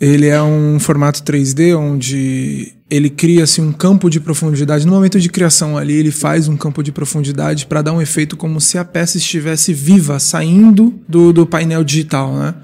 Ele 0.00 0.26
é 0.26 0.42
um 0.42 0.78
formato 0.78 1.22
3D 1.22 1.76
onde 1.76 2.72
ele 2.88 3.10
cria 3.10 3.44
assim, 3.44 3.62
um 3.62 3.72
campo 3.72 4.08
de 4.08 4.20
profundidade. 4.20 4.86
No 4.86 4.92
momento 4.92 5.18
de 5.18 5.28
criação 5.28 5.76
ali, 5.76 5.94
ele 5.94 6.10
faz 6.10 6.48
um 6.48 6.56
campo 6.56 6.82
de 6.82 6.92
profundidade 6.92 7.66
para 7.66 7.82
dar 7.82 7.92
um 7.92 8.00
efeito 8.00 8.36
como 8.36 8.60
se 8.60 8.78
a 8.78 8.84
peça 8.84 9.16
estivesse 9.16 9.72
viva, 9.72 10.18
saindo 10.18 10.94
do, 11.08 11.32
do 11.32 11.46
painel 11.46 11.82
digital, 11.82 12.32
né? 12.34 12.54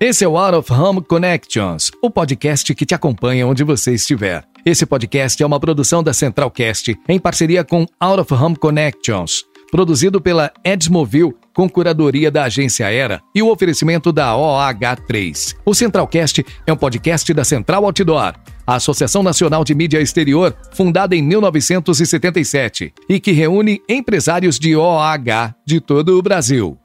Esse 0.00 0.24
é 0.24 0.28
o 0.28 0.38
Out 0.38 0.58
of 0.58 0.72
Home 0.72 1.02
Connections, 1.02 1.90
o 2.00 2.08
podcast 2.08 2.72
que 2.72 2.86
te 2.86 2.94
acompanha 2.94 3.46
onde 3.46 3.64
você 3.64 3.94
estiver. 3.94 4.44
Esse 4.64 4.86
podcast 4.86 5.42
é 5.42 5.46
uma 5.46 5.58
produção 5.58 6.02
da 6.02 6.12
Centralcast 6.12 6.96
em 7.08 7.18
parceria 7.18 7.64
com 7.64 7.84
Out 7.98 8.20
of 8.20 8.34
Home 8.34 8.56
Connections 8.56 9.47
produzido 9.70 10.20
pela 10.20 10.52
Edsmovil, 10.64 11.36
com 11.54 11.68
curadoria 11.68 12.30
da 12.30 12.44
agência 12.44 12.90
Era 12.90 13.20
e 13.34 13.42
o 13.42 13.50
oferecimento 13.50 14.12
da 14.12 14.34
OH3. 14.34 15.56
O 15.64 15.74
Centralcast 15.74 16.44
é 16.66 16.72
um 16.72 16.76
podcast 16.76 17.32
da 17.34 17.44
Central 17.44 17.84
Outdoor, 17.84 18.34
a 18.66 18.74
Associação 18.74 19.22
Nacional 19.22 19.64
de 19.64 19.74
Mídia 19.74 20.00
Exterior, 20.00 20.54
fundada 20.72 21.16
em 21.16 21.22
1977 21.22 22.92
e 23.08 23.18
que 23.18 23.32
reúne 23.32 23.80
empresários 23.88 24.58
de 24.58 24.76
OH 24.76 25.54
de 25.66 25.80
todo 25.80 26.18
o 26.18 26.22
Brasil. 26.22 26.78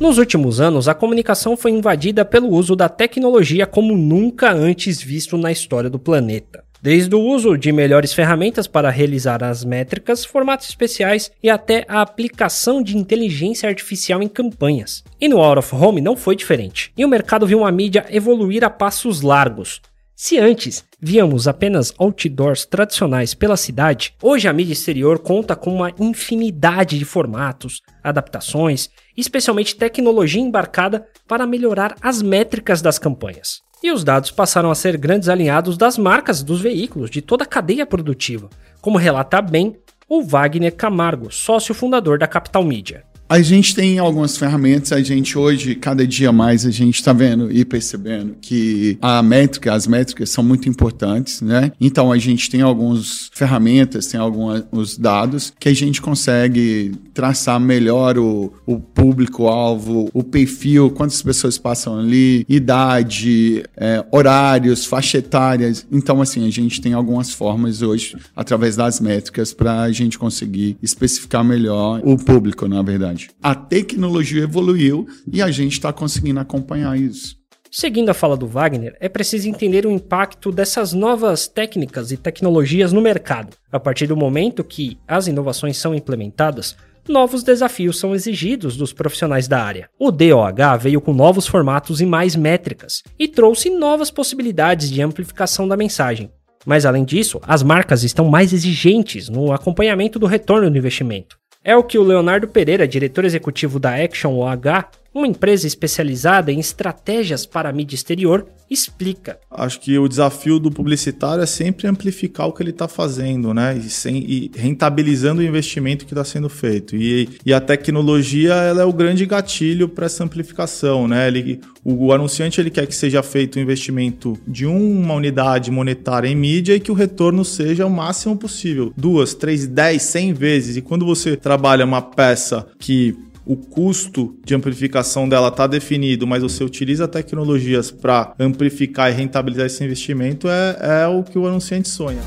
Nos 0.00 0.18
últimos 0.18 0.60
anos, 0.60 0.88
a 0.88 0.94
comunicação 0.94 1.56
foi 1.56 1.70
invadida 1.70 2.24
pelo 2.24 2.48
uso 2.48 2.74
da 2.74 2.88
tecnologia 2.88 3.66
como 3.66 3.96
nunca 3.96 4.52
antes 4.52 5.00
visto 5.00 5.38
na 5.38 5.52
história 5.52 5.88
do 5.88 5.98
planeta. 5.98 6.64
Desde 6.84 7.16
o 7.16 7.18
uso 7.18 7.56
de 7.56 7.72
melhores 7.72 8.12
ferramentas 8.12 8.66
para 8.66 8.90
realizar 8.90 9.42
as 9.42 9.64
métricas, 9.64 10.22
formatos 10.22 10.68
especiais 10.68 11.32
e 11.42 11.48
até 11.48 11.86
a 11.88 12.02
aplicação 12.02 12.82
de 12.82 12.94
inteligência 12.94 13.66
artificial 13.66 14.22
em 14.22 14.28
campanhas. 14.28 15.02
E 15.18 15.26
no 15.26 15.40
Out 15.40 15.60
of 15.60 15.74
Home 15.74 16.02
não 16.02 16.14
foi 16.14 16.36
diferente. 16.36 16.92
E 16.94 17.02
o 17.02 17.08
mercado 17.08 17.46
viu 17.46 17.60
uma 17.60 17.72
mídia 17.72 18.04
evoluir 18.10 18.62
a 18.62 18.68
passos 18.68 19.22
largos. 19.22 19.80
Se 20.14 20.38
antes 20.38 20.84
víamos 21.00 21.48
apenas 21.48 21.90
outdoors 21.96 22.66
tradicionais 22.66 23.32
pela 23.32 23.56
cidade, 23.56 24.14
hoje 24.22 24.46
a 24.46 24.52
mídia 24.52 24.74
exterior 24.74 25.20
conta 25.20 25.56
com 25.56 25.74
uma 25.74 25.90
infinidade 25.98 26.98
de 26.98 27.04
formatos, 27.06 27.80
adaptações, 28.02 28.90
especialmente 29.16 29.74
tecnologia 29.74 30.42
embarcada 30.42 31.06
para 31.26 31.46
melhorar 31.46 31.96
as 32.02 32.20
métricas 32.20 32.82
das 32.82 32.98
campanhas 32.98 33.63
e 33.84 33.92
os 33.92 34.02
dados 34.02 34.30
passaram 34.30 34.70
a 34.70 34.74
ser 34.74 34.96
grandes 34.96 35.28
alinhados 35.28 35.76
das 35.76 35.98
marcas 35.98 36.42
dos 36.42 36.58
veículos 36.58 37.10
de 37.10 37.20
toda 37.20 37.44
a 37.44 37.46
cadeia 37.46 37.84
produtiva, 37.84 38.48
como 38.80 38.96
relata 38.96 39.42
bem 39.42 39.76
o 40.08 40.22
Wagner 40.22 40.74
Camargo, 40.74 41.30
sócio 41.30 41.74
fundador 41.74 42.18
da 42.18 42.26
Capital 42.26 42.64
Media. 42.64 43.04
A 43.26 43.40
gente 43.40 43.74
tem 43.74 43.98
algumas 43.98 44.36
ferramentas, 44.36 44.92
a 44.92 45.00
gente 45.00 45.38
hoje, 45.38 45.74
cada 45.74 46.06
dia 46.06 46.30
mais, 46.30 46.66
a 46.66 46.70
gente 46.70 46.96
está 46.96 47.10
vendo 47.12 47.50
e 47.50 47.64
percebendo 47.64 48.36
que 48.38 48.98
a 49.00 49.22
métrica, 49.22 49.72
as 49.72 49.86
métricas 49.86 50.28
são 50.28 50.44
muito 50.44 50.68
importantes, 50.68 51.40
né? 51.40 51.72
Então 51.80 52.12
a 52.12 52.18
gente 52.18 52.50
tem 52.50 52.60
algumas 52.60 53.30
ferramentas, 53.32 54.08
tem 54.08 54.20
alguns 54.20 54.98
dados 54.98 55.54
que 55.58 55.70
a 55.70 55.74
gente 55.74 56.02
consegue 56.02 56.92
traçar 57.14 57.58
melhor 57.58 58.18
o, 58.18 58.52
o 58.66 58.78
público-alvo, 58.78 60.10
o 60.12 60.22
perfil, 60.22 60.90
quantas 60.90 61.22
pessoas 61.22 61.56
passam 61.56 61.98
ali, 61.98 62.44
idade, 62.46 63.64
é, 63.74 64.04
horários, 64.12 64.84
faixa 64.84 65.18
etárias. 65.18 65.86
Então, 65.90 66.20
assim, 66.20 66.46
a 66.46 66.50
gente 66.50 66.78
tem 66.78 66.92
algumas 66.92 67.32
formas 67.32 67.80
hoje, 67.80 68.16
através 68.36 68.76
das 68.76 69.00
métricas, 69.00 69.54
para 69.54 69.80
a 69.80 69.92
gente 69.92 70.18
conseguir 70.18 70.76
especificar 70.82 71.42
melhor 71.42 72.02
o 72.04 72.18
público, 72.18 72.68
na 72.68 72.82
verdade 72.82 73.13
A 73.42 73.54
tecnologia 73.54 74.42
evoluiu 74.42 75.06
e 75.30 75.40
a 75.40 75.50
gente 75.50 75.72
está 75.72 75.92
conseguindo 75.92 76.40
acompanhar 76.40 76.98
isso. 76.98 77.36
Seguindo 77.76 78.08
a 78.08 78.14
fala 78.14 78.36
do 78.36 78.46
Wagner, 78.46 78.96
é 79.00 79.08
preciso 79.08 79.48
entender 79.48 79.84
o 79.84 79.90
impacto 79.90 80.52
dessas 80.52 80.92
novas 80.92 81.48
técnicas 81.48 82.12
e 82.12 82.16
tecnologias 82.16 82.92
no 82.92 83.00
mercado. 83.00 83.56
A 83.72 83.80
partir 83.80 84.06
do 84.06 84.16
momento 84.16 84.62
que 84.62 84.96
as 85.08 85.26
inovações 85.26 85.76
são 85.76 85.92
implementadas, 85.92 86.76
novos 87.08 87.42
desafios 87.42 87.98
são 87.98 88.14
exigidos 88.14 88.76
dos 88.76 88.92
profissionais 88.92 89.48
da 89.48 89.60
área. 89.60 89.88
O 89.98 90.12
DOH 90.12 90.78
veio 90.80 91.00
com 91.00 91.12
novos 91.12 91.48
formatos 91.48 92.00
e 92.00 92.06
mais 92.06 92.36
métricas, 92.36 93.02
e 93.18 93.26
trouxe 93.26 93.70
novas 93.70 94.08
possibilidades 94.08 94.88
de 94.88 95.02
amplificação 95.02 95.66
da 95.66 95.76
mensagem. 95.76 96.30
Mas 96.64 96.86
além 96.86 97.04
disso, 97.04 97.40
as 97.46 97.62
marcas 97.62 98.04
estão 98.04 98.28
mais 98.30 98.52
exigentes 98.52 99.28
no 99.28 99.52
acompanhamento 99.52 100.18
do 100.18 100.26
retorno 100.26 100.70
do 100.70 100.78
investimento. 100.78 101.36
É 101.66 101.74
o 101.74 101.82
que 101.82 101.96
o 101.96 102.02
Leonardo 102.02 102.46
Pereira, 102.46 102.86
diretor 102.86 103.24
executivo 103.24 103.80
da 103.80 103.96
Action 103.96 104.34
OH, 104.36 104.84
uma 105.14 105.28
empresa 105.28 105.66
especializada 105.66 106.50
em 106.50 106.58
estratégias 106.58 107.46
para 107.46 107.68
a 107.68 107.72
mídia 107.72 107.94
exterior, 107.94 108.46
explica. 108.68 109.38
Acho 109.50 109.78
que 109.80 109.96
o 109.98 110.08
desafio 110.08 110.58
do 110.58 110.70
publicitário 110.70 111.42
é 111.42 111.46
sempre 111.46 111.86
amplificar 111.86 112.48
o 112.48 112.52
que 112.52 112.62
ele 112.62 112.70
está 112.70 112.88
fazendo, 112.88 113.54
né? 113.54 113.76
E, 113.76 113.88
sem, 113.88 114.16
e, 114.16 114.50
rentabilizando 114.54 115.40
o 115.40 115.44
investimento 115.44 116.04
que 116.04 116.12
está 116.12 116.24
sendo 116.24 116.48
feito. 116.48 116.96
E, 116.96 117.28
e, 117.46 117.52
a 117.52 117.60
tecnologia 117.60 118.54
ela 118.54 118.82
é 118.82 118.84
o 118.84 118.92
grande 118.92 119.24
gatilho 119.24 119.88
para 119.88 120.06
essa 120.06 120.24
amplificação, 120.24 121.06
né? 121.06 121.28
Ele, 121.28 121.60
o, 121.84 122.06
o, 122.06 122.12
anunciante 122.12 122.60
ele 122.60 122.70
quer 122.70 122.86
que 122.86 122.94
seja 122.94 123.22
feito 123.22 123.56
o 123.56 123.58
um 123.60 123.62
investimento 123.62 124.36
de 124.48 124.66
uma 124.66 125.14
unidade 125.14 125.70
monetária 125.70 126.28
em 126.28 126.34
mídia 126.34 126.74
e 126.74 126.80
que 126.80 126.90
o 126.90 126.94
retorno 126.94 127.44
seja 127.44 127.86
o 127.86 127.90
máximo 127.90 128.36
possível. 128.36 128.92
Duas, 128.96 129.34
três, 129.34 129.66
dez, 129.66 130.02
cem 130.02 130.32
vezes. 130.32 130.76
E 130.76 130.82
quando 130.82 131.06
você 131.06 131.36
trabalha 131.36 131.84
uma 131.84 132.02
peça 132.02 132.66
que 132.78 133.16
o 133.46 133.56
custo 133.56 134.36
de 134.44 134.54
amplificação 134.54 135.28
dela 135.28 135.48
está 135.48 135.66
definido, 135.66 136.26
mas 136.26 136.42
você 136.42 136.64
utiliza 136.64 137.06
tecnologias 137.06 137.90
para 137.90 138.34
amplificar 138.38 139.10
e 139.10 139.14
rentabilizar 139.14 139.66
esse 139.66 139.84
investimento, 139.84 140.48
é, 140.48 141.02
é 141.02 141.06
o 141.06 141.22
que 141.22 141.38
o 141.38 141.46
anunciante 141.46 141.88
sonha. 141.88 142.20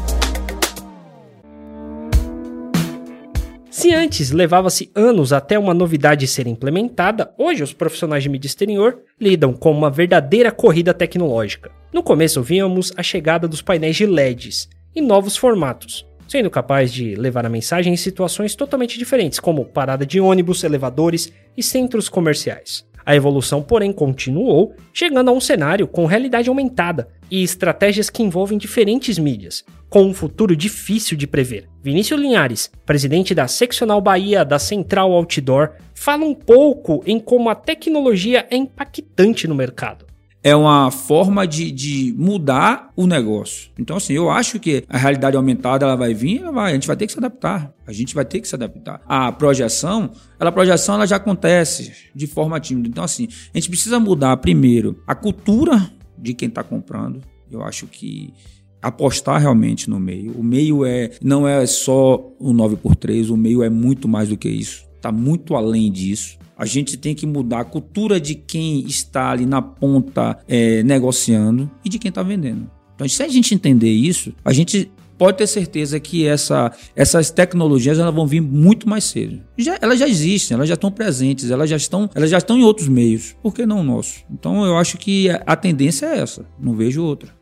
Se 3.69 3.93
antes 3.93 4.31
levava-se 4.31 4.89
anos 4.95 5.31
até 5.31 5.57
uma 5.57 5.73
novidade 5.73 6.25
ser 6.25 6.47
implementada, 6.47 7.31
hoje 7.37 7.61
os 7.61 7.73
profissionais 7.73 8.23
de 8.23 8.29
mídia 8.29 8.47
exterior 8.47 8.99
lidam 9.21 9.53
com 9.53 9.71
uma 9.71 9.91
verdadeira 9.91 10.51
corrida 10.51 10.95
tecnológica. 10.95 11.71
No 11.93 12.01
começo 12.01 12.41
víamos 12.41 12.91
a 12.97 13.03
chegada 13.03 13.47
dos 13.47 13.61
painéis 13.61 13.95
de 13.95 14.07
LEDs 14.07 14.67
e 14.95 15.01
novos 15.01 15.37
formatos, 15.37 16.06
sendo 16.27 16.49
capaz 16.49 16.91
de 16.91 17.15
levar 17.15 17.45
a 17.45 17.49
mensagem 17.49 17.93
em 17.93 17.97
situações 17.97 18.55
totalmente 18.55 18.99
diferentes, 18.99 19.39
como 19.39 19.65
parada 19.65 20.05
de 20.05 20.19
ônibus, 20.19 20.63
elevadores 20.63 21.31
e 21.55 21.63
centros 21.63 22.09
comerciais. 22.09 22.85
A 23.05 23.15
evolução, 23.15 23.61
porém, 23.61 23.93
continuou, 23.93 24.75
chegando 24.91 25.29
a 25.29 25.31
um 25.31 25.39
cenário 25.39 25.87
com 25.87 26.05
realidade 26.05 26.49
aumentada 26.49 27.07
e 27.31 27.41
estratégias 27.41 28.09
que 28.09 28.21
envolvem 28.21 28.57
diferentes 28.57 29.17
mídias, 29.17 29.63
com 29.89 30.03
um 30.03 30.13
futuro 30.13 30.57
difícil 30.57 31.15
de 31.15 31.25
prever. 31.25 31.69
Vinícius 31.81 32.19
Linhares, 32.19 32.69
presidente 32.85 33.33
da 33.33 33.47
Seccional 33.47 34.01
Bahia 34.01 34.43
da 34.43 34.59
Central 34.59 35.13
Outdoor, 35.13 35.71
fala 35.95 36.25
um 36.25 36.35
pouco 36.35 37.01
em 37.05 37.17
como 37.17 37.49
a 37.49 37.55
tecnologia 37.55 38.45
é 38.49 38.57
impactante 38.57 39.47
no 39.47 39.55
mercado 39.55 40.06
é 40.47 40.55
uma 40.55 40.89
forma 40.89 41.45
de, 41.45 41.69
de 41.69 42.15
mudar 42.17 42.93
o 42.95 43.05
negócio. 43.05 43.69
Então, 43.77 43.97
assim, 43.97 44.13
eu 44.13 44.29
acho 44.29 44.61
que 44.61 44.81
a 44.87 44.97
realidade 44.97 45.35
aumentada 45.35 45.85
ela 45.85 45.97
vai 45.97 46.13
vir, 46.13 46.41
ela 46.41 46.53
vai, 46.53 46.71
a 46.71 46.73
gente 46.73 46.87
vai 46.87 46.95
ter 46.95 47.05
que 47.05 47.11
se 47.11 47.17
adaptar. 47.17 47.73
A 47.85 47.91
gente 47.91 48.15
vai 48.15 48.23
ter 48.23 48.39
que 48.39 48.47
se 48.47 48.55
adaptar. 48.55 49.01
A 49.05 49.29
projeção, 49.29 50.09
ela, 50.39 50.49
a 50.49 50.53
projeção 50.53 50.95
ela 50.95 51.05
já 51.05 51.17
acontece 51.17 51.91
de 52.15 52.27
forma 52.27 52.57
tímida. 52.61 52.87
Então, 52.87 53.03
assim, 53.03 53.27
a 53.53 53.57
gente 53.57 53.69
precisa 53.69 53.99
mudar 53.99 54.37
primeiro 54.37 55.03
a 55.05 55.13
cultura 55.13 55.91
de 56.17 56.33
quem 56.33 56.47
está 56.47 56.63
comprando. 56.63 57.21
Eu 57.51 57.61
acho 57.61 57.85
que 57.85 58.33
apostar 58.81 59.41
realmente 59.41 59.89
no 59.89 59.99
meio. 59.99 60.31
O 60.31 60.41
meio 60.41 60.85
é 60.85 61.11
não 61.21 61.45
é 61.45 61.65
só 61.65 62.25
o 62.39 62.53
9x3, 62.53 63.29
o 63.31 63.35
meio 63.35 63.63
é 63.63 63.69
muito 63.69 64.07
mais 64.07 64.29
do 64.29 64.37
que 64.37 64.47
isso. 64.47 64.85
Está 64.95 65.11
muito 65.11 65.57
além 65.57 65.91
disso. 65.91 66.36
A 66.57 66.65
gente 66.65 66.97
tem 66.97 67.13
que 67.13 67.27
mudar 67.27 67.59
a 67.59 67.65
cultura 67.65 68.19
de 68.19 68.33
quem 68.33 68.79
está 68.87 69.29
ali 69.29 69.45
na 69.45 69.61
ponta 69.61 70.39
é, 70.47 70.81
negociando 70.81 71.69
e 71.85 71.89
de 71.89 71.99
quem 71.99 72.09
está 72.09 72.23
vendendo. 72.23 72.69
Então, 72.95 73.07
se 73.07 73.21
a 73.21 73.27
gente 73.27 73.53
entender 73.53 73.91
isso, 73.91 74.33
a 74.43 74.51
gente 74.51 74.91
pode 75.19 75.37
ter 75.37 75.45
certeza 75.45 75.99
que 75.99 76.25
essa, 76.25 76.71
essas 76.95 77.29
tecnologias 77.29 77.99
elas 77.99 78.13
vão 78.13 78.25
vir 78.25 78.41
muito 78.41 78.89
mais 78.89 79.03
cedo. 79.03 79.39
Já, 79.55 79.77
elas 79.79 79.99
já 79.99 80.07
existem, 80.07 80.55
elas 80.55 80.67
já 80.67 80.73
estão 80.73 80.91
presentes, 80.91 81.51
elas 81.51 81.69
já 81.69 81.77
estão, 81.77 82.09
elas 82.15 82.29
já 82.31 82.39
estão 82.39 82.57
em 82.57 82.63
outros 82.63 82.87
meios. 82.87 83.35
Por 83.43 83.53
que 83.53 83.63
não 83.63 83.81
o 83.81 83.83
nosso? 83.83 84.23
Então 84.31 84.65
eu 84.65 84.77
acho 84.77 84.97
que 84.97 85.29
a 85.29 85.55
tendência 85.55 86.07
é 86.07 86.19
essa, 86.19 86.43
não 86.59 86.73
vejo 86.73 87.03
outra. 87.03 87.35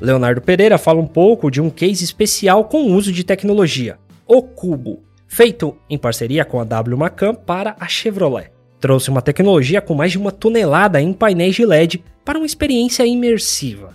Leonardo 0.00 0.42
Pereira 0.42 0.76
fala 0.76 1.00
um 1.00 1.06
pouco 1.06 1.50
de 1.50 1.62
um 1.62 1.70
case 1.70 2.04
especial 2.04 2.64
com 2.64 2.82
o 2.82 2.94
uso 2.94 3.10
de 3.10 3.24
tecnologia, 3.24 3.98
o 4.26 4.42
Cubo 4.42 5.02
feito 5.32 5.74
em 5.88 5.96
parceria 5.96 6.44
com 6.44 6.60
a 6.60 6.64
W 6.64 6.94
Macan 6.94 7.34
para 7.34 7.74
a 7.80 7.88
Chevrolet. 7.88 8.50
Trouxe 8.78 9.08
uma 9.08 9.22
tecnologia 9.22 9.80
com 9.80 9.94
mais 9.94 10.12
de 10.12 10.18
uma 10.18 10.30
tonelada 10.30 11.00
em 11.00 11.10
painéis 11.10 11.54
de 11.54 11.64
LED 11.64 12.04
para 12.22 12.38
uma 12.38 12.44
experiência 12.44 13.06
imersiva. 13.06 13.94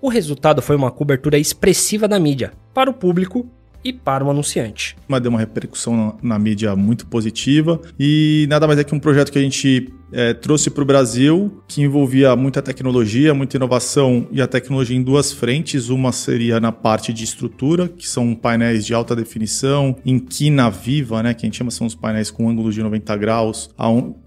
O 0.00 0.08
resultado 0.08 0.62
foi 0.62 0.76
uma 0.76 0.90
cobertura 0.90 1.38
expressiva 1.38 2.08
da 2.08 2.18
mídia, 2.18 2.54
para 2.72 2.88
o 2.88 2.94
público 2.94 3.46
e 3.84 3.92
para 3.92 4.24
o 4.24 4.30
anunciante. 4.30 4.96
Mas 5.06 5.20
deu 5.20 5.28
uma 5.28 5.38
repercussão 5.38 5.94
na, 5.94 6.14
na 6.22 6.38
mídia 6.38 6.74
muito 6.74 7.06
positiva 7.06 7.78
e 8.00 8.46
nada 8.48 8.66
mais 8.66 8.78
é 8.78 8.84
que 8.84 8.94
um 8.94 9.00
projeto 9.00 9.30
que 9.30 9.38
a 9.38 9.42
gente 9.42 9.92
é, 10.12 10.32
trouxe 10.32 10.70
para 10.70 10.82
o 10.82 10.86
Brasil, 10.86 11.62
que 11.66 11.82
envolvia 11.82 12.34
muita 12.34 12.62
tecnologia, 12.62 13.34
muita 13.34 13.56
inovação 13.56 14.26
e 14.30 14.40
a 14.40 14.46
tecnologia 14.46 14.96
em 14.96 15.02
duas 15.02 15.32
frentes. 15.32 15.88
Uma 15.88 16.12
seria 16.12 16.60
na 16.60 16.72
parte 16.72 17.12
de 17.12 17.24
estrutura, 17.24 17.88
que 17.88 18.08
são 18.08 18.34
painéis 18.34 18.84
de 18.86 18.94
alta 18.94 19.14
definição, 19.14 19.96
em 20.04 20.18
quina 20.18 20.70
viva, 20.70 21.22
né, 21.22 21.34
que 21.34 21.44
a 21.44 21.46
gente 21.46 21.58
chama 21.58 21.70
são 21.70 21.86
os 21.86 21.94
painéis 21.94 22.30
com 22.30 22.48
ângulos 22.48 22.74
de 22.74 22.82
90 22.82 23.16
graus, 23.16 23.70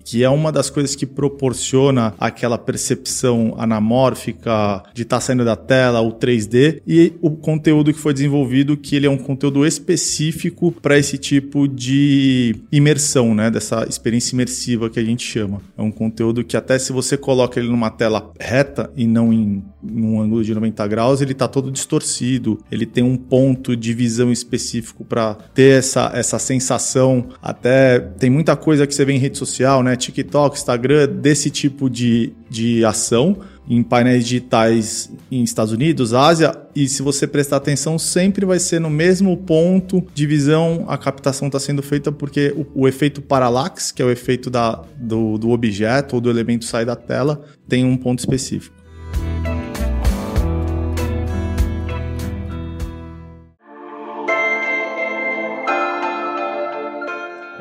que 0.04 0.24
é 0.24 0.30
uma 0.30 0.52
das 0.52 0.70
coisas 0.70 0.96
que 0.96 1.06
proporciona 1.06 2.14
aquela 2.20 2.58
percepção 2.58 3.56
anamórfica 3.58 4.84
de 4.94 5.04
estar 5.04 5.18
tá 5.18 5.22
saindo 5.22 5.46
da 5.46 5.56
tela, 5.56 6.02
o 6.02 6.14
3D, 6.14 6.82
e 6.88 7.14
o 7.22 7.32
conteúdo 7.32 7.94
que 7.94 8.00
foi 8.00 8.14
desenvolvido, 8.14 8.78
que 8.78 8.96
ele 8.96 9.08
é 9.08 9.10
um 9.10 9.18
conteúdo 9.18 9.66
específico 9.66 10.72
para 10.72 10.98
esse 10.98 11.18
tipo 11.18 11.68
de 11.68 12.56
imersão, 12.72 13.34
né, 13.34 13.50
dessa 13.50 13.86
experiência 13.88 14.36
imersiva 14.36 14.90
que 14.90 15.00
a 15.00 15.04
gente 15.04 15.24
chama. 15.24 15.62
É 15.82 15.84
um 15.84 15.92
conteúdo 15.92 16.44
que 16.44 16.56
até 16.56 16.78
se 16.78 16.94
você 16.94 17.18
coloca 17.18 17.60
ele 17.60 17.68
numa 17.68 17.90
tela 17.90 18.32
reta 18.40 18.92
e 18.96 19.08
não 19.08 19.34
em 19.34 19.64
um 19.84 20.22
ângulo 20.22 20.44
de 20.44 20.54
90 20.54 20.88
graus, 20.88 21.22
ele 21.22 21.32
está 21.32 21.48
todo 21.48 21.72
distorcido. 21.72 22.60
Ele 22.72 22.86
tem 22.86 23.04
um 23.04 23.18
ponto 23.18 23.76
de 23.76 23.92
visão 23.92 24.32
específico 24.32 25.04
para 25.04 25.34
ter 25.56 25.80
essa, 25.80 26.12
essa 26.14 26.38
sensação. 26.38 27.30
Até 27.42 28.00
tem 28.00 28.30
muita 28.30 28.56
coisa 28.56 28.86
que 28.86 28.94
você 28.94 29.04
vê 29.04 29.14
em 29.14 29.18
rede 29.18 29.40
social, 29.40 29.82
né? 29.82 29.96
TikTok, 29.96 30.56
Instagram, 30.56 31.08
desse 31.08 31.50
tipo 31.50 31.90
de, 31.90 32.32
de 32.48 32.86
ação 32.86 33.40
em 33.72 33.82
painéis 33.82 34.26
digitais 34.26 35.10
em 35.32 35.42
Estados 35.44 35.72
Unidos, 35.72 36.14
Ásia, 36.14 36.54
e 36.76 36.90
se 36.90 37.02
você 37.02 37.26
prestar 37.26 37.56
atenção, 37.56 37.98
sempre 37.98 38.46
vai 38.46 38.60
ser 38.60 38.82
no 38.82 38.90
mesmo 38.90 39.38
ponto 39.38 40.06
de 40.14 40.28
visão 40.28 40.84
a 40.90 40.98
captação 40.98 41.48
está 41.48 41.58
sendo 41.58 41.82
feita, 41.82 42.12
porque 42.12 42.54
o, 42.54 42.82
o, 42.82 42.88
efeito 42.88 43.22
parallax, 43.22 43.90
que 43.90 44.02
é 44.02 44.06
o 44.06 44.12
efeito 44.12 44.50
da, 44.50 44.84
do, 44.98 45.38
do 45.38 45.52
objeto 45.52 46.16
ou 46.18 46.22
do 46.22 46.30
elemento 46.30 46.66
sair 46.66 46.84
da 46.84 46.98
tela, 46.98 47.46
tem 47.66 47.86
um 47.86 47.96
ponto 47.96 48.20
específico. 48.20 48.76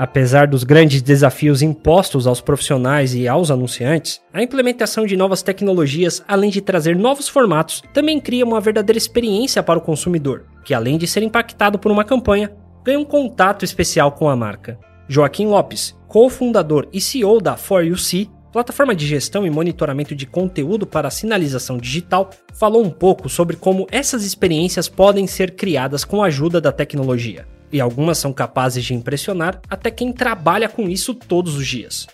Apesar 0.00 0.47
dos 0.47 0.64
grandes 0.64 1.02
desafios 1.02 1.61
impostos 1.61 2.26
aos 2.26 2.41
profissionais 2.41 3.14
e 3.14 3.29
aos 3.29 3.50
anunciantes, 3.50 4.19
a 4.32 4.43
implementação 4.43 5.05
de 5.05 5.14
novas 5.14 5.43
tecnologias, 5.43 6.25
além 6.26 6.49
de 6.49 6.62
trazer 6.62 6.97
novos 6.97 7.29
formatos, 7.29 7.82
também 7.93 8.19
cria 8.19 8.47
uma 8.47 8.62
verdadeira 8.62 8.97
experiência 8.97 9.62
para 9.62 9.79
o 9.79 9.82
consumidor, 9.82 10.47
que 10.64 10.73
além 10.73 10.97
de 10.97 11.06
ser 11.06 11.23
impactado 11.23 11.79
por 11.79 11.93
uma 11.93 12.02
campanha, 12.02 12.50
ganha 12.82 12.99
um 12.99 13.05
contato 13.05 13.62
especial 13.62 14.12
com 14.12 14.26
a 14.31 14.35
marca. 14.35 14.79
Joaquim 15.06 15.49
Lopes, 15.49 15.94
cofundador 16.08 16.88
e 16.94 16.99
CEO 16.99 17.38
da 17.38 17.58
For 17.58 17.85
You 17.85 17.99
See, 17.99 18.31
plataforma 18.50 18.94
de 18.94 19.06
gestão 19.06 19.47
e 19.47 19.50
monitoramento 19.50 20.14
de 20.14 20.25
conteúdo 20.25 20.87
para 20.87 21.11
sinalização 21.11 21.76
digital, 21.76 22.31
falou 22.55 22.82
um 22.82 22.91
pouco 22.91 23.29
sobre 23.29 23.55
como 23.55 23.87
essas 23.93 24.25
experiências 24.25 24.88
podem 24.88 25.26
ser 25.26 25.50
criadas 25.50 26.06
com 26.06 26.23
a 26.23 26.29
ajuda 26.29 26.58
da 26.58 26.73
tecnologia 26.73 27.44
e 27.72 27.81
algumas 27.81 28.19
são 28.19 28.32
capazes 28.32 28.84
de 28.84 28.94
impressionar 28.94 29.61
até 29.69 29.90
quem 29.90 30.12
trabalha 30.12 30.69
com 30.69 30.88
isso 30.88 31.14
todos 31.14 31.56
os 31.56 31.67
dias. 31.67 32.06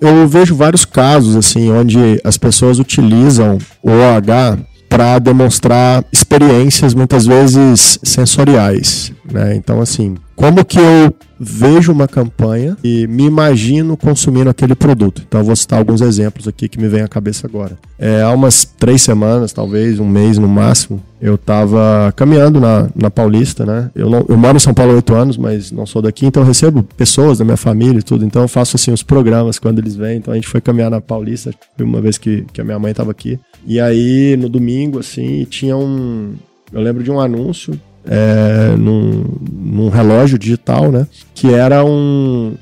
Eu 0.00 0.26
vejo 0.26 0.54
vários 0.54 0.84
casos 0.84 1.36
assim 1.36 1.70
onde 1.70 2.20
as 2.24 2.36
pessoas 2.36 2.78
utilizam 2.78 3.58
o 3.82 3.90
OH 3.90 4.58
para 4.88 5.18
demonstrar 5.18 6.04
experiências 6.12 6.94
muitas 6.94 7.26
vezes 7.26 7.98
sensoriais, 8.02 9.12
né? 9.30 9.54
Então 9.56 9.80
assim, 9.80 10.16
como 10.34 10.64
que 10.64 10.78
eu 10.78 11.14
vejo 11.38 11.92
uma 11.92 12.08
campanha 12.08 12.76
e 12.82 13.06
me 13.06 13.24
imagino 13.24 13.96
consumindo 13.96 14.48
aquele 14.48 14.74
produto. 14.74 15.22
Então 15.26 15.40
eu 15.40 15.44
vou 15.44 15.56
citar 15.56 15.78
alguns 15.78 16.00
exemplos 16.00 16.48
aqui 16.48 16.68
que 16.68 16.80
me 16.80 16.88
vem 16.88 17.02
à 17.02 17.08
cabeça 17.08 17.46
agora. 17.46 17.76
É, 17.98 18.22
há 18.22 18.30
umas 18.30 18.64
três 18.64 19.02
semanas, 19.02 19.52
talvez 19.52 19.98
um 19.98 20.06
mês 20.06 20.38
no 20.38 20.48
máximo, 20.48 21.02
eu 21.20 21.34
estava 21.34 22.12
caminhando 22.16 22.60
na, 22.60 22.88
na 22.94 23.10
Paulista, 23.10 23.64
né? 23.64 23.90
Eu, 23.94 24.10
não, 24.10 24.24
eu 24.28 24.36
moro 24.36 24.56
em 24.56 24.60
São 24.60 24.74
Paulo 24.74 24.92
há 24.92 24.94
oito 24.96 25.14
anos, 25.14 25.36
mas 25.36 25.70
não 25.70 25.86
sou 25.86 26.02
daqui, 26.02 26.26
então 26.26 26.42
eu 26.42 26.46
recebo 26.46 26.82
pessoas 26.82 27.38
da 27.38 27.44
minha 27.44 27.56
família 27.56 27.98
e 27.98 28.02
tudo. 28.02 28.24
Então 28.24 28.42
eu 28.42 28.48
faço 28.48 28.76
assim 28.76 28.92
os 28.92 29.02
programas 29.02 29.58
quando 29.58 29.78
eles 29.78 29.96
vêm. 29.96 30.18
Então 30.18 30.32
a 30.32 30.36
gente 30.36 30.48
foi 30.48 30.60
caminhar 30.60 30.90
na 30.90 31.00
Paulista, 31.00 31.52
uma 31.80 32.00
vez 32.00 32.18
que, 32.18 32.44
que 32.52 32.60
a 32.60 32.64
minha 32.64 32.78
mãe 32.78 32.90
estava 32.90 33.10
aqui. 33.10 33.38
E 33.66 33.80
aí 33.80 34.36
no 34.36 34.48
domingo, 34.48 34.98
assim, 34.98 35.44
tinha 35.44 35.76
um. 35.76 36.34
Eu 36.72 36.80
lembro 36.80 37.02
de 37.02 37.10
um 37.10 37.20
anúncio 37.20 37.78
é, 38.06 38.76
num, 38.76 39.24
num, 39.50 39.88
relógio 39.88 40.38
digital, 40.38 40.90
né? 40.90 41.06
Que 41.34 41.52
era 41.52 41.84
um, 41.84 42.56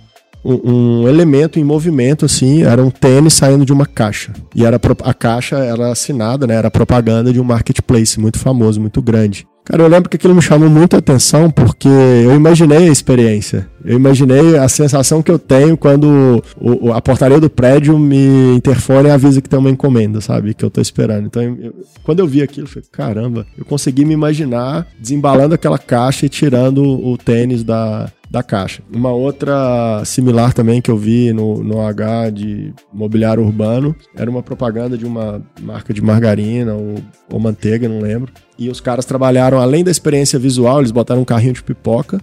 um, 0.44 0.70
um, 0.72 1.08
elemento 1.08 1.58
em 1.58 1.64
movimento, 1.64 2.24
assim, 2.24 2.62
era 2.62 2.82
um 2.82 2.90
tênis 2.90 3.34
saindo 3.34 3.64
de 3.64 3.72
uma 3.72 3.86
caixa. 3.86 4.32
E 4.54 4.64
era 4.64 4.80
a 5.04 5.14
caixa 5.14 5.56
era 5.58 5.90
assinada, 5.90 6.46
né? 6.46 6.54
Era 6.54 6.70
propaganda 6.70 7.32
de 7.32 7.40
um 7.40 7.44
marketplace 7.44 8.18
muito 8.18 8.38
famoso, 8.38 8.80
muito 8.80 9.02
grande. 9.02 9.46
Cara, 9.72 9.84
eu 9.84 9.88
lembro 9.88 10.10
que 10.10 10.16
aquilo 10.16 10.34
me 10.34 10.42
chamou 10.42 10.68
muita 10.68 10.98
atenção 10.98 11.50
porque 11.50 11.88
eu 11.88 12.34
imaginei 12.34 12.88
a 12.88 12.92
experiência. 12.92 13.66
Eu 13.82 13.96
imaginei 13.96 14.58
a 14.58 14.68
sensação 14.68 15.22
que 15.22 15.30
eu 15.30 15.38
tenho 15.38 15.78
quando 15.78 16.44
o, 16.60 16.92
a 16.92 17.00
portaria 17.00 17.40
do 17.40 17.48
prédio 17.48 17.98
me 17.98 18.54
interfone 18.54 19.08
e 19.08 19.10
avisa 19.10 19.40
que 19.40 19.48
tem 19.48 19.58
uma 19.58 19.70
encomenda, 19.70 20.20
sabe? 20.20 20.52
Que 20.52 20.62
eu 20.62 20.68
tô 20.68 20.78
esperando. 20.82 21.24
Então, 21.24 21.42
eu, 21.42 21.74
quando 22.02 22.18
eu 22.18 22.26
vi 22.26 22.42
aquilo, 22.42 22.66
eu 22.66 22.70
falei, 22.70 22.86
caramba, 22.92 23.46
eu 23.56 23.64
consegui 23.64 24.04
me 24.04 24.12
imaginar 24.12 24.86
desembalando 25.00 25.54
aquela 25.54 25.78
caixa 25.78 26.26
e 26.26 26.28
tirando 26.28 26.82
o 26.82 27.16
tênis 27.16 27.64
da, 27.64 28.12
da 28.32 28.42
caixa. 28.42 28.82
Uma 28.90 29.10
outra 29.10 30.02
similar 30.06 30.54
também 30.54 30.80
que 30.80 30.90
eu 30.90 30.96
vi 30.96 31.34
no, 31.34 31.62
no 31.62 31.82
H 31.82 32.30
de 32.30 32.72
mobiliário 32.90 33.44
urbano 33.44 33.94
era 34.16 34.30
uma 34.30 34.42
propaganda 34.42 34.96
de 34.96 35.04
uma 35.04 35.42
marca 35.60 35.92
de 35.92 36.00
margarina 36.00 36.74
ou, 36.74 36.94
ou 37.30 37.38
manteiga, 37.38 37.86
não 37.86 38.00
lembro. 38.00 38.32
E 38.58 38.70
os 38.70 38.80
caras 38.80 39.04
trabalharam, 39.04 39.58
além 39.58 39.84
da 39.84 39.90
experiência 39.90 40.38
visual, 40.38 40.78
eles 40.78 40.90
botaram 40.90 41.20
um 41.20 41.26
carrinho 41.26 41.52
de 41.52 41.62
pipoca 41.62 42.22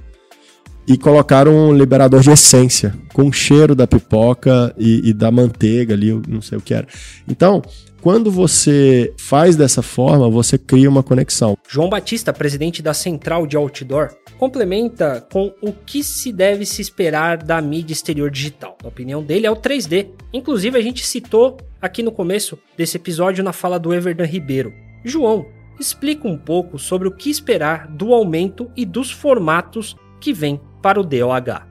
e 0.87 0.97
colocaram 0.97 1.55
um 1.55 1.73
liberador 1.73 2.21
de 2.21 2.31
essência 2.31 2.95
com 3.13 3.27
o 3.27 3.31
cheiro 3.31 3.75
da 3.75 3.85
pipoca 3.85 4.73
e, 4.79 5.09
e, 5.09 5.13
da 5.13 5.29
manteiga 5.29 5.93
ali, 5.93 6.19
não 6.27 6.41
sei 6.41 6.57
o 6.57 6.61
que 6.61 6.73
era. 6.73 6.87
Então, 7.27 7.61
quando 8.01 8.31
você 8.31 9.13
faz 9.17 9.55
dessa 9.55 9.81
forma, 9.81 10.29
você 10.29 10.57
cria 10.57 10.89
uma 10.89 11.03
conexão. 11.03 11.57
João 11.67 11.89
Batista, 11.89 12.31
presidente 12.31 12.81
da 12.81 12.93
Central 12.93 13.45
de 13.45 13.57
Outdoor, 13.57 14.09
complementa 14.37 15.25
com 15.31 15.53
o 15.61 15.73
que 15.73 16.03
se 16.03 16.31
deve 16.31 16.65
se 16.65 16.81
esperar 16.81 17.37
da 17.37 17.61
mídia 17.61 17.93
exterior 17.93 18.31
digital. 18.31 18.77
A 18.83 18.87
opinião 18.87 19.21
dele 19.21 19.45
é 19.45 19.51
o 19.51 19.55
3D. 19.55 20.07
Inclusive, 20.33 20.77
a 20.77 20.81
gente 20.81 21.05
citou 21.05 21.57
aqui 21.81 22.01
no 22.01 22.11
começo 22.11 22.57
desse 22.77 22.97
episódio 22.97 23.43
na 23.43 23.53
fala 23.53 23.79
do 23.79 23.93
Everdan 23.93 24.25
Ribeiro. 24.25 24.73
João, 25.03 25.45
explica 25.79 26.27
um 26.27 26.37
pouco 26.37 26.77
sobre 26.77 27.07
o 27.07 27.11
que 27.11 27.29
esperar 27.29 27.87
do 27.87 28.13
aumento 28.13 28.69
e 28.75 28.85
dos 28.85 29.11
formatos 29.11 29.95
que 30.19 30.33
vem 30.33 30.59
para 30.81 30.99
o 30.99 31.03
DOH. 31.03 31.67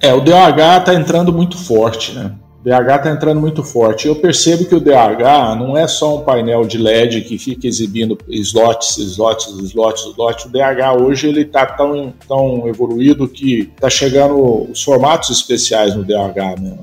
É, 0.00 0.12
o 0.12 0.20
DOH 0.20 0.78
está 0.78 0.94
entrando 0.94 1.32
muito 1.32 1.56
forte, 1.56 2.12
né? 2.14 2.34
DH 2.66 2.96
está 2.96 3.10
entrando 3.10 3.40
muito 3.40 3.62
forte. 3.62 4.08
Eu 4.08 4.16
percebo 4.16 4.64
que 4.64 4.74
o 4.74 4.80
DH 4.80 5.56
não 5.56 5.76
é 5.76 5.86
só 5.86 6.16
um 6.16 6.22
painel 6.22 6.66
de 6.66 6.78
LED 6.78 7.20
que 7.20 7.38
fica 7.38 7.68
exibindo 7.68 8.18
slots, 8.28 8.98
slots, 8.98 9.46
slots, 9.46 10.04
slots. 10.06 10.44
O 10.46 10.48
DH 10.48 11.00
hoje 11.00 11.28
ele 11.28 11.42
está 11.42 11.64
tão, 11.64 12.12
tão 12.26 12.66
evoluído 12.66 13.28
que 13.28 13.70
está 13.72 13.88
chegando 13.88 14.68
os 14.68 14.82
formatos 14.82 15.30
especiais 15.30 15.94
no 15.94 16.02
DH. 16.02 16.60
Né? 16.60 16.76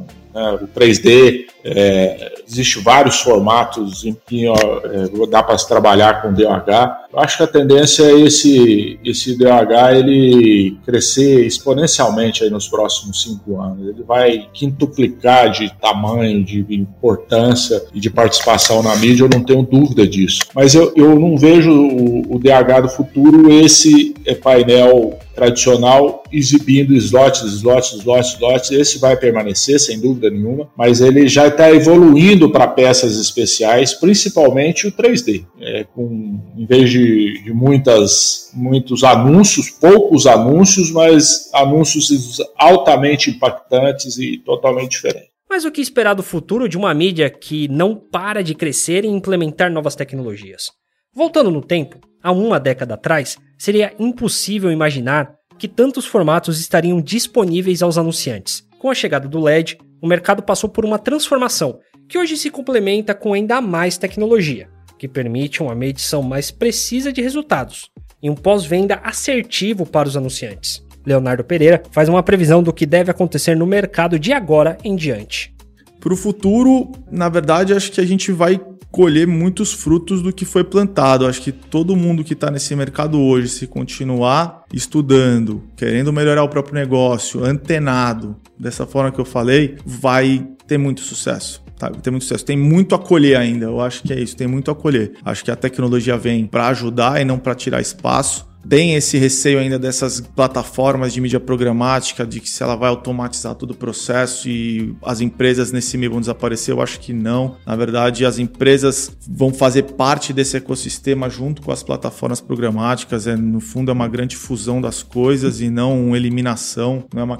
o 0.61 0.67
3D, 0.67 1.45
é, 1.63 2.33
existe 2.47 2.79
vários 2.79 3.21
formatos 3.21 4.05
em 4.05 4.15
que 4.27 4.47
ó, 4.47 4.55
é, 4.55 5.27
dá 5.29 5.41
para 5.41 5.57
se 5.57 5.67
trabalhar 5.67 6.21
com 6.21 6.33
DH. 6.33 7.03
Eu 7.13 7.19
acho 7.19 7.37
que 7.37 7.43
a 7.43 7.47
tendência 7.47 8.03
é 8.03 8.19
esse, 8.19 8.99
esse 9.03 9.37
DH 9.37 9.95
ele 9.95 10.77
crescer 10.85 11.45
exponencialmente 11.45 12.43
aí 12.43 12.49
nos 12.49 12.67
próximos 12.67 13.21
cinco 13.21 13.61
anos. 13.61 13.87
Ele 13.87 14.03
vai 14.03 14.47
quintuplicar 14.53 15.51
de 15.51 15.71
tamanho, 15.79 16.43
de 16.43 16.65
importância 16.69 17.83
e 17.93 17.99
de 17.99 18.09
participação 18.09 18.83
na 18.83 18.95
mídia, 18.95 19.23
eu 19.23 19.29
não 19.29 19.43
tenho 19.43 19.63
dúvida 19.63 20.07
disso. 20.07 20.41
Mas 20.53 20.75
eu, 20.75 20.91
eu 20.95 21.17
não 21.19 21.37
vejo 21.37 21.71
o, 21.71 22.35
o 22.35 22.39
DH 22.39 22.81
do 22.81 22.89
futuro 22.89 23.51
esse 23.51 24.15
é, 24.25 24.33
painel 24.33 25.17
tradicional 25.35 26.23
exibindo 26.31 26.93
slots, 26.93 27.41
slots, 27.41 27.93
slots, 27.93 28.33
slots. 28.33 28.71
Esse 28.71 28.99
vai 28.99 29.15
permanecer, 29.15 29.79
sem 29.79 29.99
dúvida 29.99 30.29
nenhuma, 30.29 30.67
mas 30.75 31.01
ele 31.01 31.27
já 31.27 31.47
está 31.53 31.71
evoluindo 31.71 32.51
para 32.51 32.67
peças 32.67 33.17
especiais, 33.19 33.93
principalmente 33.93 34.87
o 34.87 34.91
3D. 34.91 35.45
É, 35.59 35.83
com, 35.85 36.39
em 36.57 36.65
vez 36.65 36.89
de, 36.89 37.43
de 37.43 37.53
muitas, 37.53 38.51
muitos 38.53 39.03
anúncios, 39.03 39.69
poucos 39.69 40.27
anúncios, 40.27 40.91
mas 40.91 41.49
anúncios 41.53 42.37
altamente 42.57 43.29
impactantes 43.29 44.17
e 44.17 44.37
totalmente 44.37 44.91
diferentes. 44.91 45.29
Mas 45.49 45.65
o 45.65 45.71
que 45.71 45.81
esperar 45.81 46.15
do 46.15 46.23
futuro 46.23 46.67
de 46.67 46.77
uma 46.77 46.93
mídia 46.93 47.29
que 47.29 47.67
não 47.67 47.95
para 47.95 48.43
de 48.43 48.55
crescer 48.55 49.05
e 49.05 49.07
implementar 49.07 49.71
novas 49.71 49.95
tecnologias? 49.95 50.71
Voltando 51.15 51.51
no 51.51 51.61
tempo, 51.61 51.99
há 52.23 52.31
uma 52.31 52.59
década 52.59 52.95
atrás, 52.95 53.37
seria 53.57 53.93
impossível 53.99 54.71
imaginar 54.71 55.35
que 55.59 55.67
tantos 55.67 56.05
formatos 56.05 56.59
estariam 56.59 56.99
disponíveis 56.99 57.83
aos 57.83 57.97
anunciantes. 57.97 58.63
Com 58.79 58.89
a 58.89 58.95
chegada 58.95 59.27
do 59.27 59.39
LED, 59.39 59.77
o 60.03 60.07
mercado 60.07 60.43
passou 60.43 60.69
por 60.69 60.83
uma 60.83 60.99
transformação 60.99 61.79
que 62.09 62.17
hoje 62.17 62.35
se 62.35 62.49
complementa 62.49 63.15
com 63.15 63.33
ainda 63.33 63.61
mais 63.61 63.97
tecnologia, 63.97 64.67
que 64.99 65.07
permite 65.07 65.63
uma 65.63 65.73
medição 65.73 66.21
mais 66.21 66.51
precisa 66.51 67.13
de 67.13 67.21
resultados 67.21 67.89
e 68.21 68.29
um 68.29 68.35
pós-venda 68.35 68.99
assertivo 69.01 69.85
para 69.85 70.09
os 70.09 70.17
anunciantes. 70.17 70.85
Leonardo 71.05 71.45
Pereira 71.45 71.81
faz 71.89 72.09
uma 72.09 72.21
previsão 72.21 72.61
do 72.61 72.73
que 72.73 72.85
deve 72.85 73.11
acontecer 73.11 73.55
no 73.55 73.65
mercado 73.65 74.19
de 74.19 74.33
agora 74.33 74.77
em 74.83 74.93
diante. 74.97 75.55
Para 76.01 76.13
o 76.13 76.17
futuro, 76.17 76.91
na 77.09 77.29
verdade, 77.29 77.73
acho 77.73 77.89
que 77.89 78.01
a 78.01 78.05
gente 78.05 78.29
vai 78.29 78.59
colher 78.93 79.25
muitos 79.25 79.73
frutos 79.73 80.21
do 80.21 80.31
que 80.31 80.45
foi 80.45 80.63
plantado. 80.63 81.25
Acho 81.25 81.41
que 81.41 81.51
todo 81.51 81.95
mundo 81.95 82.23
que 82.23 82.33
está 82.33 82.51
nesse 82.51 82.75
mercado 82.75 83.19
hoje, 83.19 83.49
se 83.49 83.65
continuar 83.65 84.65
estudando, 84.71 85.63
querendo 85.75 86.13
melhorar 86.13 86.43
o 86.43 86.47
próprio 86.47 86.75
negócio, 86.75 87.43
antenado, 87.43 88.35
dessa 88.57 88.85
forma 88.85 89.11
que 89.11 89.19
eu 89.19 89.25
falei, 89.25 89.77
vai 89.83 90.47
ter 90.67 90.77
muito 90.77 91.01
sucesso. 91.01 91.63
Tá, 91.75 91.89
tem 91.89 92.11
muito 92.11 92.21
sucesso. 92.21 92.45
Tem 92.45 92.55
muito 92.55 92.93
a 92.93 92.99
colher 92.99 93.35
ainda. 93.35 93.65
Eu 93.65 93.81
acho 93.81 94.03
que 94.03 94.13
é 94.13 94.19
isso, 94.19 94.37
tem 94.37 94.45
muito 94.45 94.69
a 94.69 94.75
colher. 94.75 95.13
Acho 95.25 95.43
que 95.43 95.49
a 95.49 95.55
tecnologia 95.55 96.15
vem 96.15 96.45
para 96.45 96.67
ajudar 96.67 97.19
e 97.19 97.25
não 97.25 97.39
para 97.39 97.55
tirar 97.55 97.81
espaço 97.81 98.52
tem 98.67 98.95
esse 98.95 99.17
receio 99.17 99.59
ainda 99.59 99.77
dessas 99.77 100.21
plataformas 100.21 101.13
de 101.13 101.21
mídia 101.21 101.39
programática, 101.39 102.25
de 102.25 102.39
que 102.39 102.49
se 102.49 102.63
ela 102.63 102.75
vai 102.75 102.89
automatizar 102.89 103.55
todo 103.55 103.71
o 103.71 103.75
processo 103.75 104.49
e 104.49 104.95
as 105.03 105.21
empresas 105.21 105.71
nesse 105.71 105.97
meio 105.97 106.11
vão 106.11 106.19
desaparecer, 106.19 106.73
eu 106.73 106.81
acho 106.81 106.99
que 106.99 107.13
não. 107.13 107.55
Na 107.65 107.75
verdade, 107.75 108.25
as 108.25 108.39
empresas 108.39 109.15
vão 109.27 109.53
fazer 109.53 109.83
parte 109.83 110.33
desse 110.33 110.57
ecossistema 110.57 111.29
junto 111.29 111.61
com 111.61 111.71
as 111.71 111.83
plataformas 111.83 112.41
programáticas. 112.41 113.27
É, 113.27 113.35
no 113.35 113.59
fundo, 113.59 113.91
é 113.91 113.93
uma 113.93 114.07
grande 114.07 114.35
fusão 114.35 114.81
das 114.81 115.03
coisas 115.03 115.61
e 115.61 115.69
não 115.69 116.07
uma 116.07 116.17
eliminação, 116.17 117.03
não 117.13 117.21
é 117.21 117.25
uma 117.25 117.39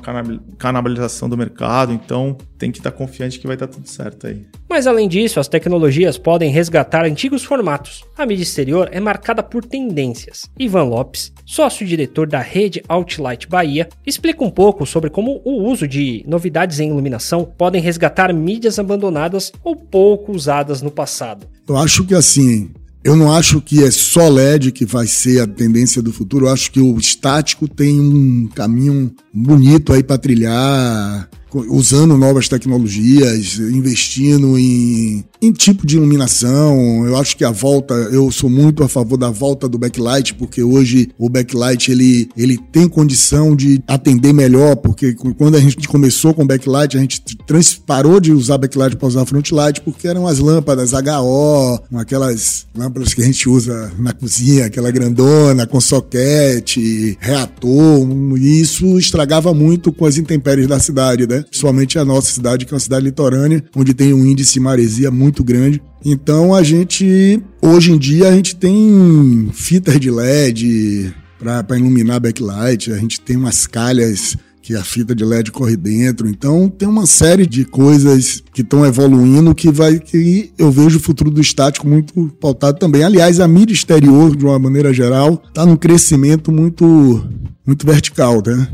canibalização 0.57 1.29
do 1.29 1.37
mercado. 1.37 1.93
Então, 1.93 2.37
tem 2.57 2.71
que 2.71 2.77
estar 2.77 2.91
confiante 2.91 3.39
que 3.39 3.47
vai 3.47 3.55
estar 3.55 3.67
tudo 3.67 3.87
certo 3.87 4.27
aí. 4.27 4.45
Mas 4.69 4.87
além 4.87 5.07
disso, 5.07 5.39
as 5.39 5.47
tecnologias 5.47 6.17
podem 6.17 6.49
resgatar 6.49 7.05
antigos 7.05 7.43
formatos. 7.43 8.03
A 8.17 8.25
mídia 8.25 8.43
exterior 8.43 8.89
é 8.91 8.99
marcada 8.99 9.43
por 9.43 9.65
tendências. 9.65 10.49
Ivan 10.57 10.83
Lopes, 10.83 11.12
sócio-diretor 11.45 12.27
da 12.27 12.39
rede 12.39 12.83
Outlight 12.87 13.47
Bahia, 13.47 13.89
explica 14.05 14.43
um 14.43 14.49
pouco 14.49 14.85
sobre 14.85 15.09
como 15.09 15.41
o 15.43 15.69
uso 15.69 15.87
de 15.87 16.23
novidades 16.27 16.79
em 16.79 16.89
iluminação 16.89 17.45
podem 17.57 17.81
resgatar 17.81 18.33
mídias 18.33 18.79
abandonadas 18.79 19.51
ou 19.63 19.75
pouco 19.75 20.31
usadas 20.31 20.81
no 20.81 20.91
passado. 20.91 21.47
Eu 21.67 21.77
acho 21.77 22.03
que 22.05 22.13
assim, 22.13 22.71
eu 23.03 23.17
não 23.17 23.31
acho 23.31 23.59
que 23.59 23.83
é 23.83 23.91
só 23.91 24.29
LED 24.29 24.71
que 24.71 24.85
vai 24.85 25.05
ser 25.07 25.41
a 25.41 25.47
tendência 25.47 26.01
do 26.01 26.13
futuro. 26.13 26.45
Eu 26.45 26.53
acho 26.53 26.71
que 26.71 26.79
o 26.79 26.97
estático 26.97 27.67
tem 27.67 27.99
um 27.99 28.47
caminho 28.47 29.13
bonito 29.33 29.91
aí 29.91 30.01
para 30.01 30.17
trilhar 30.17 31.29
usando 31.53 32.17
novas 32.17 32.47
tecnologias, 32.47 33.59
investindo 33.59 34.57
em, 34.57 35.23
em 35.43 35.51
tipo 35.51 35.85
de 35.85 35.97
iluminação. 35.97 37.05
Eu 37.05 37.17
acho 37.17 37.35
que 37.35 37.43
a 37.43 37.51
volta, 37.51 37.93
eu 37.93 38.31
sou 38.31 38.49
muito 38.49 38.83
a 38.83 38.87
favor 38.87 39.17
da 39.17 39.29
volta 39.29 39.67
do 39.67 39.77
backlight, 39.77 40.33
porque 40.35 40.63
hoje 40.63 41.09
o 41.17 41.29
backlight 41.29 41.91
ele, 41.91 42.29
ele 42.37 42.57
tem 42.57 42.87
condição 42.87 43.55
de 43.55 43.83
atender 43.87 44.33
melhor, 44.33 44.75
porque 44.77 45.13
quando 45.37 45.55
a 45.55 45.59
gente 45.59 45.87
começou 45.87 46.33
com 46.33 46.45
backlight, 46.45 46.97
a 46.97 46.99
gente 46.99 47.21
trans, 47.45 47.73
parou 47.73 48.19
de 48.19 48.31
usar 48.31 48.57
backlight 48.57 48.95
para 48.95 49.07
usar 49.07 49.25
frontlight, 49.25 49.81
porque 49.81 50.07
eram 50.07 50.27
as 50.27 50.39
lâmpadas 50.39 50.91
HO, 50.93 51.79
aquelas 51.97 52.65
lâmpadas 52.75 53.13
que 53.13 53.21
a 53.21 53.25
gente 53.25 53.49
usa 53.49 53.91
na 53.99 54.13
cozinha, 54.13 54.65
aquela 54.65 54.91
grandona, 54.91 55.67
com 55.67 55.81
soquete, 55.81 57.17
reator, 57.19 58.07
e 58.37 58.61
isso 58.61 58.97
estragava 58.97 59.53
muito 59.53 59.91
com 59.91 60.05
as 60.05 60.17
intempéries 60.17 60.67
da 60.67 60.79
cidade, 60.79 61.27
né? 61.27 61.43
principalmente 61.49 61.97
a 61.99 62.05
nossa 62.05 62.31
cidade, 62.31 62.65
que 62.65 62.73
é 62.73 62.75
uma 62.75 62.79
cidade 62.79 63.05
litorânea, 63.05 63.63
onde 63.75 63.93
tem 63.93 64.13
um 64.13 64.25
índice 64.25 64.53
de 64.53 64.59
maresia 64.59 65.11
muito 65.11 65.32
grande. 65.41 65.81
Então 66.03 66.53
a 66.53 66.61
gente, 66.61 67.41
hoje 67.61 67.93
em 67.93 67.97
dia, 67.97 68.27
a 68.27 68.35
gente 68.35 68.57
tem 68.57 69.49
fitas 69.53 69.97
de 69.97 70.11
LED 70.11 71.13
para 71.39 71.77
iluminar 71.77 72.19
backlight, 72.19 72.91
a 72.91 72.97
gente 72.97 73.21
tem 73.21 73.37
umas 73.37 73.65
calhas 73.65 74.35
que 74.61 74.75
a 74.75 74.83
fita 74.83 75.13
de 75.13 75.25
LED 75.25 75.51
corre 75.51 75.75
dentro. 75.75 76.27
Então 76.27 76.69
tem 76.69 76.87
uma 76.87 77.05
série 77.05 77.45
de 77.45 77.65
coisas 77.65 78.41
que 78.53 78.61
estão 78.61 78.85
evoluindo 78.85 79.53
que 79.53 79.69
vai 79.69 79.99
que 79.99 80.51
eu 80.57 80.71
vejo 80.71 80.97
o 80.97 81.01
futuro 81.01 81.29
do 81.29 81.41
estático 81.41 81.85
muito 81.87 82.33
pautado 82.39 82.79
também. 82.79 83.03
Aliás, 83.03 83.41
a 83.41 83.47
mídia 83.47 83.73
exterior 83.73 84.35
de 84.35 84.45
uma 84.45 84.57
maneira 84.57 84.93
geral 84.93 85.41
está 85.47 85.65
num 85.65 85.75
crescimento 85.75 86.51
muito 86.51 87.23
muito 87.65 87.85
vertical, 87.85 88.41
né? 88.45 88.67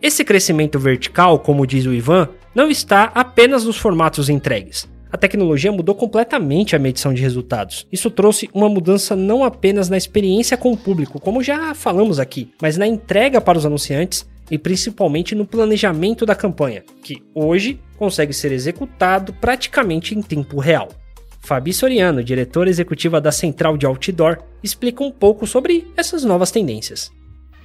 Esse 0.00 0.24
crescimento 0.24 0.78
vertical, 0.78 1.38
como 1.38 1.66
diz 1.66 1.86
o 1.86 1.92
Ivan, 1.92 2.28
não 2.54 2.68
está 2.70 3.04
apenas 3.14 3.64
nos 3.64 3.76
formatos 3.76 4.28
entregues. 4.28 4.86
A 5.12 5.18
tecnologia 5.18 5.70
mudou 5.70 5.94
completamente 5.94 6.74
a 6.74 6.78
medição 6.78 7.12
de 7.12 7.20
resultados. 7.20 7.86
Isso 7.92 8.10
trouxe 8.10 8.48
uma 8.54 8.66
mudança 8.66 9.14
não 9.14 9.44
apenas 9.44 9.90
na 9.90 9.98
experiência 9.98 10.56
com 10.56 10.72
o 10.72 10.76
público, 10.76 11.20
como 11.20 11.42
já 11.42 11.74
falamos 11.74 12.18
aqui, 12.18 12.50
mas 12.62 12.78
na 12.78 12.86
entrega 12.86 13.38
para 13.38 13.58
os 13.58 13.66
anunciantes 13.66 14.26
e 14.50 14.56
principalmente 14.56 15.34
no 15.34 15.46
planejamento 15.46 16.24
da 16.24 16.34
campanha, 16.34 16.82
que 17.02 17.22
hoje 17.34 17.78
consegue 17.98 18.32
ser 18.32 18.52
executado 18.52 19.34
praticamente 19.34 20.14
em 20.14 20.22
tempo 20.22 20.58
real. 20.58 20.88
Fabi 21.40 21.74
Soriano, 21.74 22.24
diretora 22.24 22.70
executiva 22.70 23.20
da 23.20 23.30
Central 23.30 23.76
de 23.76 23.84
Outdoor, 23.84 24.38
explica 24.62 25.04
um 25.04 25.10
pouco 25.10 25.46
sobre 25.46 25.86
essas 25.94 26.24
novas 26.24 26.50
tendências. 26.50 27.10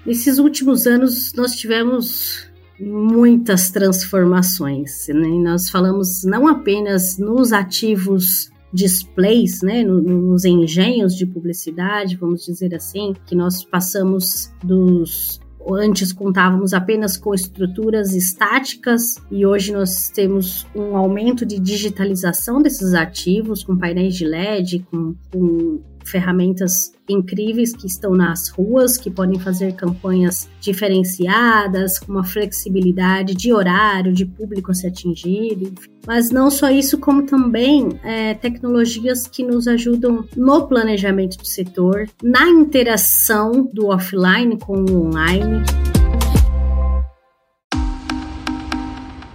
Nesses 0.06 0.38
últimos 0.38 0.86
anos, 0.86 1.32
nós 1.34 1.56
tivemos 1.56 2.46
muitas 2.80 3.70
transformações. 3.70 5.08
Né? 5.08 5.28
Nós 5.28 5.70
falamos 5.70 6.24
não 6.24 6.48
apenas 6.48 7.18
nos 7.18 7.52
ativos 7.52 8.52
displays, 8.74 9.62
né, 9.62 9.84
nos 9.84 10.44
engenhos 10.44 11.16
de 11.16 11.26
publicidade, 11.26 12.18
vamos 12.18 12.46
dizer 12.46 12.76
assim, 12.76 13.16
que 13.26 13.34
nós 13.34 13.64
passamos 13.64 14.52
dos 14.64 15.40
antes 15.70 16.14
contávamos 16.14 16.74
apenas 16.74 17.18
com 17.18 17.34
estruturas 17.34 18.14
estáticas 18.14 19.16
e 19.30 19.46
hoje 19.46 19.74
nós 19.74 20.10
temos 20.10 20.66
um 20.74 20.96
aumento 20.96 21.46
de 21.46 21.60
digitalização 21.60 22.62
desses 22.62 22.94
ativos 22.94 23.64
com 23.64 23.76
painéis 23.76 24.16
de 24.16 24.26
LED, 24.26 24.86
com, 24.90 25.14
com 25.30 25.82
ferramentas 26.10 26.92
incríveis 27.10 27.74
que 27.76 27.88
estão 27.88 28.12
nas 28.12 28.50
ruas, 28.50 28.98
que 28.98 29.10
podem 29.10 29.40
fazer 29.40 29.74
campanhas 29.74 30.50
diferenciadas, 30.60 32.00
com 32.00 32.12
uma 32.12 32.24
flexibilidade 32.24 33.36
de 33.36 33.54
horário, 33.54 34.14
de 34.14 34.26
público 34.26 34.72
a 34.72 34.74
ser 34.74 34.88
atingido. 34.88 35.74
Mas 36.06 36.30
não 36.32 36.50
só 36.50 36.70
isso, 36.70 36.98
como 36.98 37.24
também 37.24 37.90
é, 38.04 38.34
tecnologias 38.34 39.28
que 39.28 39.44
nos 39.44 39.68
ajudam 39.68 40.26
no 40.36 40.68
planejamento 40.68 41.38
do 41.38 41.48
setor, 41.48 42.10
na 42.24 42.48
interação 42.48 43.70
do 43.74 43.88
offline 43.88 44.58
com 44.58 44.84
o 44.84 45.08
online. 45.08 45.64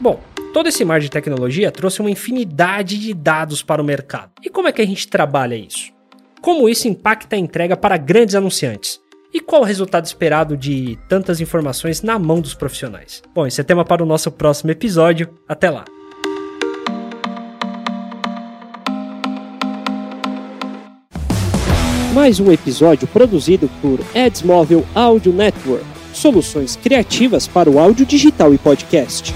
Bom, 0.00 0.20
Todo 0.52 0.68
esse 0.68 0.84
mar 0.84 1.00
de 1.00 1.10
tecnologia 1.10 1.72
trouxe 1.72 2.00
uma 2.00 2.10
infinidade 2.10 2.98
de 2.98 3.14
dados 3.14 3.62
para 3.62 3.80
o 3.80 3.84
mercado. 3.84 4.32
E 4.42 4.50
como 4.50 4.68
é 4.68 4.72
que 4.72 4.82
a 4.82 4.86
gente 4.86 5.08
trabalha 5.08 5.54
isso? 5.54 5.90
Como 6.42 6.68
isso 6.68 6.88
impacta 6.88 7.36
a 7.36 7.38
entrega 7.38 7.76
para 7.76 7.96
grandes 7.96 8.34
anunciantes? 8.34 9.00
E 9.32 9.38
qual 9.40 9.62
o 9.62 9.64
resultado 9.64 10.04
esperado 10.04 10.56
de 10.56 10.98
tantas 11.08 11.40
informações 11.40 12.02
na 12.02 12.18
mão 12.18 12.40
dos 12.40 12.52
profissionais? 12.52 13.22
Bom, 13.32 13.46
esse 13.46 13.60
é 13.60 13.64
tema 13.64 13.84
para 13.84 14.02
o 14.02 14.06
nosso 14.06 14.28
próximo 14.32 14.72
episódio. 14.72 15.30
Até 15.48 15.70
lá! 15.70 15.84
Mais 22.12 22.40
um 22.40 22.50
episódio 22.50 23.06
produzido 23.06 23.70
por 23.80 24.00
Adsmobile 24.12 24.84
Audio 24.96 25.32
Network 25.32 25.92
soluções 26.12 26.76
criativas 26.76 27.48
para 27.48 27.70
o 27.70 27.78
áudio 27.78 28.04
digital 28.04 28.52
e 28.52 28.58
podcast. 28.58 29.32